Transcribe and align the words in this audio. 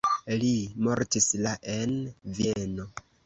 Li 0.43 0.53
mortis 0.85 1.27
la 1.47 1.51
en 1.75 1.93
Vieno. 2.39 2.89